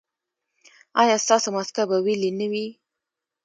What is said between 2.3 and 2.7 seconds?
نه وي؟